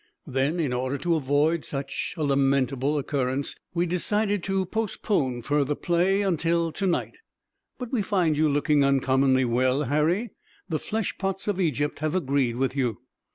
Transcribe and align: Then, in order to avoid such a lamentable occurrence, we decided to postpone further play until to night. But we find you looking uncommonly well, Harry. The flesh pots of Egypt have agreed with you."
Then, 0.25 0.59
in 0.59 0.73
order 0.73 0.97
to 0.97 1.13
avoid 1.13 1.63
such 1.63 2.15
a 2.17 2.23
lamentable 2.23 2.97
occurrence, 2.97 3.55
we 3.75 3.85
decided 3.85 4.41
to 4.45 4.65
postpone 4.65 5.43
further 5.43 5.75
play 5.75 6.23
until 6.23 6.71
to 6.71 6.87
night. 6.87 7.17
But 7.77 7.91
we 7.91 8.01
find 8.01 8.35
you 8.35 8.49
looking 8.49 8.83
uncommonly 8.83 9.45
well, 9.45 9.83
Harry. 9.83 10.31
The 10.67 10.79
flesh 10.79 11.19
pots 11.19 11.47
of 11.47 11.59
Egypt 11.61 11.99
have 11.99 12.15
agreed 12.15 12.55
with 12.55 12.75
you." 12.75 12.97